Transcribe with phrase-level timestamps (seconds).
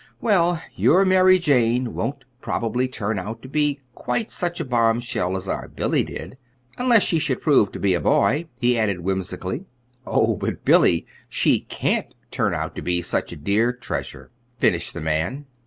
[0.19, 5.47] "Well, your Mary Jane won't probably turn out to be quite such a bombshell as
[5.47, 6.39] our Billy did
[6.79, 9.65] unless she should prove to be a boy," he added whimsically.
[10.07, 15.01] "Oh, but Billy, she can't turn out to be such a dear treasure," finished the
[15.01, 15.45] man.